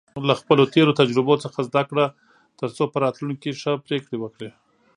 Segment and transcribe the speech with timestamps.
[0.27, 2.05] له خپلو تېرو تجربو څخه زده کړه،
[2.59, 4.49] ترڅو په راتلونکي کې ښه پریکړې وکړې.